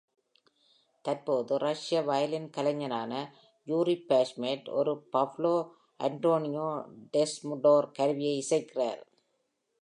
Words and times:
தற்போது, 1.05 1.57
ரஷ்ய 1.57 2.01
வயலின் 2.01 2.49
கலைஞரான 2.49 3.13
யூரி 3.67 4.05
பாஷ்மெட், 4.09 4.69
ஒரு 4.71 4.93
பாவ்லோ 5.13 5.53
அன்டோனியோ 5.99 6.67
டெஸ்டோர் 7.13 7.91
கருவியை 7.91 8.35
இசைக்கிறார். 8.37 9.01